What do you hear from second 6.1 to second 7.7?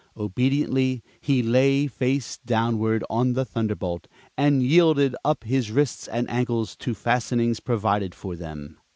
ankles to fastenings